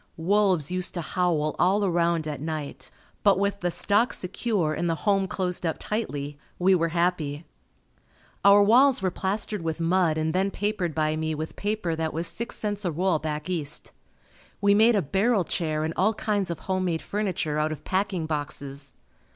[0.17, 2.89] Wolves used to howl all around at night
[3.21, 7.45] but with the stock secure and the home closed up tightly, we were happy.
[8.43, 12.25] Our walls were plastered with mud and then papered by me with paper that was
[12.25, 13.91] six cents a roll back east.
[14.59, 18.25] We made a barrel chair and all kinds of home made furniture out of packing
[18.25, 18.93] boxes.